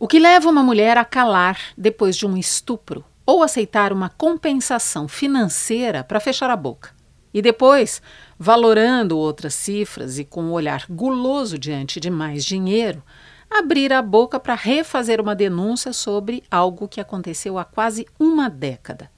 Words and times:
O 0.00 0.06
que 0.06 0.20
leva 0.20 0.48
uma 0.48 0.62
mulher 0.62 0.96
a 0.96 1.04
calar 1.04 1.58
depois 1.76 2.14
de 2.14 2.24
um 2.24 2.36
estupro 2.36 3.04
ou 3.26 3.42
aceitar 3.42 3.92
uma 3.92 4.08
compensação 4.08 5.08
financeira 5.08 6.04
para 6.04 6.20
fechar 6.20 6.48
a 6.50 6.54
boca? 6.54 6.94
E 7.34 7.42
depois, 7.42 8.00
valorando 8.38 9.18
outras 9.18 9.54
cifras 9.54 10.16
e 10.16 10.24
com 10.24 10.44
um 10.44 10.52
olhar 10.52 10.86
guloso 10.88 11.58
diante 11.58 11.98
de 11.98 12.10
mais 12.10 12.44
dinheiro, 12.44 13.02
abrir 13.50 13.92
a 13.92 14.00
boca 14.00 14.38
para 14.38 14.54
refazer 14.54 15.20
uma 15.20 15.34
denúncia 15.34 15.92
sobre 15.92 16.44
algo 16.48 16.86
que 16.86 17.00
aconteceu 17.00 17.58
há 17.58 17.64
quase 17.64 18.06
uma 18.20 18.48
década. 18.48 19.10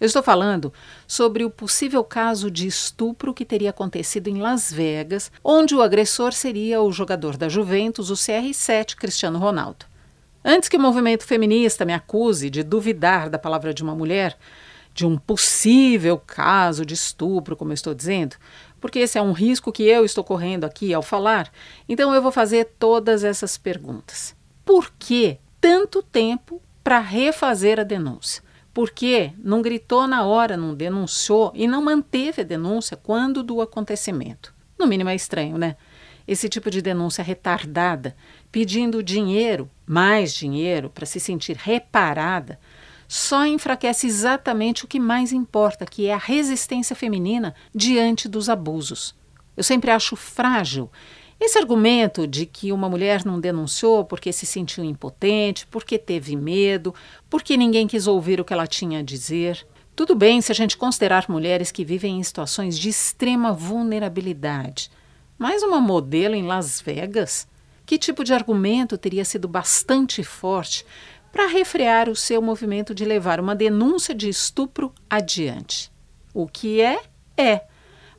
Eu 0.00 0.06
estou 0.06 0.22
falando 0.22 0.72
sobre 1.06 1.44
o 1.44 1.50
possível 1.50 2.02
caso 2.02 2.50
de 2.50 2.66
estupro 2.66 3.34
que 3.34 3.44
teria 3.44 3.68
acontecido 3.68 4.28
em 4.28 4.40
Las 4.40 4.72
Vegas, 4.72 5.30
onde 5.44 5.74
o 5.74 5.82
agressor 5.82 6.32
seria 6.32 6.80
o 6.80 6.90
jogador 6.90 7.36
da 7.36 7.46
Juventus, 7.46 8.10
o 8.10 8.14
CR7 8.14 8.94
Cristiano 8.94 9.38
Ronaldo. 9.38 9.84
Antes 10.44 10.68
que 10.68 10.76
o 10.76 10.80
movimento 10.80 11.24
feminista 11.24 11.86
me 11.86 11.94
acuse 11.94 12.50
de 12.50 12.62
duvidar 12.62 13.30
da 13.30 13.38
palavra 13.38 13.72
de 13.72 13.82
uma 13.82 13.94
mulher, 13.94 14.36
de 14.92 15.06
um 15.06 15.16
possível 15.16 16.18
caso 16.18 16.84
de 16.84 16.92
estupro, 16.92 17.56
como 17.56 17.70
eu 17.70 17.74
estou 17.74 17.94
dizendo, 17.94 18.36
porque 18.78 18.98
esse 18.98 19.16
é 19.16 19.22
um 19.22 19.32
risco 19.32 19.72
que 19.72 19.84
eu 19.84 20.04
estou 20.04 20.22
correndo 20.22 20.64
aqui 20.64 20.92
ao 20.92 21.02
falar, 21.02 21.50
então 21.88 22.14
eu 22.14 22.20
vou 22.20 22.30
fazer 22.30 22.74
todas 22.78 23.24
essas 23.24 23.56
perguntas. 23.56 24.36
Por 24.66 24.92
que 24.98 25.38
tanto 25.58 26.02
tempo 26.02 26.60
para 26.82 26.98
refazer 26.98 27.80
a 27.80 27.82
denúncia? 27.82 28.42
Por 28.74 28.90
que 28.90 29.32
não 29.38 29.62
gritou 29.62 30.06
na 30.06 30.24
hora, 30.24 30.58
não 30.58 30.74
denunciou 30.74 31.52
e 31.54 31.66
não 31.66 31.82
manteve 31.82 32.42
a 32.42 32.44
denúncia 32.44 32.98
quando 32.98 33.42
do 33.42 33.62
acontecimento? 33.62 34.52
No 34.78 34.86
mínimo 34.86 35.08
é 35.08 35.14
estranho, 35.14 35.56
né? 35.56 35.76
Esse 36.26 36.48
tipo 36.48 36.70
de 36.70 36.80
denúncia 36.80 37.22
retardada, 37.22 38.16
pedindo 38.50 39.02
dinheiro, 39.02 39.70
mais 39.86 40.32
dinheiro, 40.32 40.88
para 40.88 41.06
se 41.06 41.20
sentir 41.20 41.56
reparada, 41.56 42.58
só 43.06 43.46
enfraquece 43.46 44.06
exatamente 44.06 44.84
o 44.84 44.88
que 44.88 44.98
mais 44.98 45.32
importa, 45.32 45.84
que 45.84 46.06
é 46.06 46.14
a 46.14 46.18
resistência 46.18 46.96
feminina 46.96 47.54
diante 47.74 48.28
dos 48.28 48.48
abusos. 48.48 49.14
Eu 49.56 49.62
sempre 49.62 49.90
acho 49.90 50.16
frágil 50.16 50.90
esse 51.38 51.58
argumento 51.58 52.26
de 52.26 52.46
que 52.46 52.72
uma 52.72 52.88
mulher 52.88 53.24
não 53.24 53.40
denunciou 53.40 54.04
porque 54.04 54.32
se 54.32 54.46
sentiu 54.46 54.84
impotente, 54.84 55.66
porque 55.66 55.98
teve 55.98 56.36
medo, 56.36 56.94
porque 57.28 57.56
ninguém 57.56 57.86
quis 57.86 58.06
ouvir 58.06 58.40
o 58.40 58.44
que 58.44 58.52
ela 58.52 58.66
tinha 58.66 59.00
a 59.00 59.02
dizer. 59.02 59.66
Tudo 59.96 60.14
bem 60.14 60.40
se 60.40 60.52
a 60.52 60.54
gente 60.54 60.76
considerar 60.76 61.28
mulheres 61.28 61.70
que 61.70 61.84
vivem 61.84 62.18
em 62.18 62.22
situações 62.22 62.78
de 62.78 62.88
extrema 62.88 63.52
vulnerabilidade. 63.52 64.90
Mais 65.36 65.64
uma 65.64 65.80
modelo 65.80 66.36
em 66.36 66.44
Las 66.44 66.80
Vegas? 66.80 67.48
Que 67.84 67.98
tipo 67.98 68.22
de 68.22 68.32
argumento 68.32 68.96
teria 68.96 69.24
sido 69.24 69.48
bastante 69.48 70.22
forte 70.22 70.86
para 71.32 71.48
refrear 71.48 72.08
o 72.08 72.14
seu 72.14 72.40
movimento 72.40 72.94
de 72.94 73.04
levar 73.04 73.40
uma 73.40 73.54
denúncia 73.54 74.14
de 74.14 74.28
estupro 74.28 74.92
adiante? 75.10 75.90
O 76.32 76.46
que 76.46 76.80
é, 76.80 77.02
é. 77.36 77.64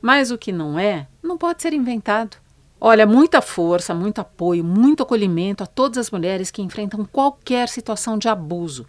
Mas 0.00 0.30
o 0.30 0.36
que 0.36 0.52
não 0.52 0.78
é, 0.78 1.08
não 1.22 1.38
pode 1.38 1.62
ser 1.62 1.72
inventado. 1.72 2.36
Olha, 2.78 3.06
muita 3.06 3.40
força, 3.40 3.94
muito 3.94 4.20
apoio, 4.20 4.62
muito 4.62 5.02
acolhimento 5.02 5.64
a 5.64 5.66
todas 5.66 5.96
as 5.96 6.10
mulheres 6.10 6.50
que 6.50 6.60
enfrentam 6.60 7.06
qualquer 7.06 7.70
situação 7.70 8.18
de 8.18 8.28
abuso, 8.28 8.86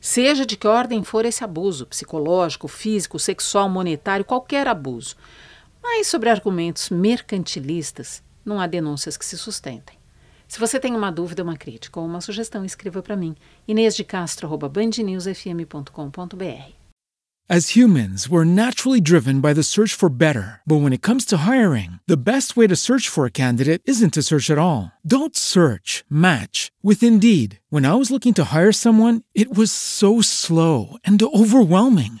seja 0.00 0.44
de 0.44 0.56
que 0.56 0.66
ordem 0.66 1.04
for 1.04 1.24
esse 1.24 1.44
abuso 1.44 1.86
psicológico, 1.86 2.66
físico, 2.66 3.20
sexual, 3.20 3.68
monetário, 3.68 4.24
qualquer 4.24 4.66
abuso. 4.66 5.14
Mas 5.82 6.06
sobre 6.06 6.30
argumentos 6.30 6.90
mercantilistas, 6.90 8.22
não 8.44 8.60
há 8.60 8.66
denúncias 8.66 9.16
que 9.16 9.24
se 9.24 9.38
sustentem. 9.38 9.96
Se 10.46 10.58
você 10.58 10.78
tem 10.80 10.96
uma 10.96 11.12
dúvida, 11.12 11.42
uma 11.42 11.56
crítica 11.56 12.00
ou 12.00 12.06
uma 12.06 12.22
sugestão, 12.22 12.64
escreva 12.64 13.02
para 13.02 13.16
mim. 13.16 13.36
Inês 13.66 13.94
de 13.94 14.02
Castro@bandnewsfm.com.br. 14.02 16.78
As 17.50 17.74
humans, 17.74 18.28
we're 18.28 18.44
naturally 18.44 19.00
driven 19.00 19.40
by 19.40 19.54
the 19.54 19.62
search 19.62 19.94
for 19.94 20.10
better. 20.10 20.60
But 20.66 20.82
when 20.82 20.92
it 20.92 21.00
comes 21.00 21.24
to 21.26 21.46
hiring, 21.46 21.98
the 22.06 22.18
best 22.18 22.58
way 22.58 22.68
to 22.68 22.76
search 22.76 23.08
for 23.08 23.24
a 23.24 23.30
candidate 23.30 23.80
isn't 23.86 24.12
to 24.12 24.22
search 24.22 24.50
at 24.50 24.58
all. 24.58 24.92
Don't 25.02 25.34
search, 25.34 26.04
match 26.10 26.70
with 26.82 27.02
Indeed. 27.02 27.58
When 27.70 27.86
I 27.86 27.94
was 27.94 28.10
looking 28.10 28.34
to 28.34 28.52
hire 28.52 28.72
someone, 28.72 29.22
it 29.34 29.56
was 29.56 29.72
so 29.72 30.20
slow 30.20 30.98
and 31.06 31.22
overwhelming. 31.22 32.20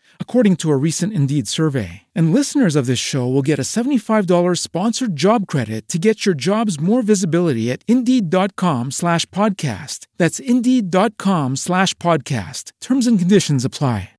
according 0.21 0.55
to 0.55 0.71
a 0.71 0.77
recent 0.77 1.11
Indeed 1.11 1.49
survey. 1.49 2.03
And 2.15 2.33
listeners 2.33 2.77
of 2.77 2.85
this 2.85 2.97
show 2.97 3.27
will 3.27 3.41
get 3.41 3.59
a 3.59 3.63
$75 3.63 4.59
sponsored 4.59 5.17
job 5.17 5.45
credit 5.45 5.89
to 5.89 5.99
get 5.99 6.25
your 6.25 6.35
jobs 6.35 6.79
more 6.79 7.01
visibility 7.01 7.69
at 7.69 7.83
Indeed.com 7.89 8.91
slash 8.91 9.25
podcast. 9.25 10.07
That's 10.15 10.39
Indeed.com 10.39 11.57
slash 11.57 11.95
podcast. 11.95 12.71
Terms 12.79 13.07
and 13.07 13.19
conditions 13.19 13.65
apply. 13.65 14.11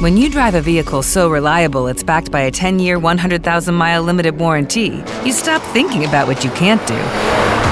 When 0.00 0.16
you 0.16 0.30
drive 0.30 0.54
a 0.54 0.60
vehicle 0.60 1.02
so 1.02 1.30
reliable 1.30 1.86
it's 1.86 2.02
backed 2.02 2.32
by 2.32 2.40
a 2.40 2.50
10 2.50 2.80
year, 2.80 2.98
100,000 2.98 3.74
mile 3.74 4.02
limited 4.02 4.36
warranty, 4.36 5.04
you 5.24 5.32
stop 5.32 5.62
thinking 5.72 6.04
about 6.04 6.26
what 6.26 6.42
you 6.42 6.50
can't 6.50 6.84
do 6.88 7.63